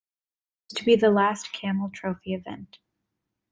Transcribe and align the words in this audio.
It 0.01 0.77
was 0.77 0.79
to 0.79 0.83
be 0.85 0.95
the 0.95 1.11
last 1.11 1.53
Camel 1.53 1.91
Trophy 1.91 2.33
event. 2.33 2.79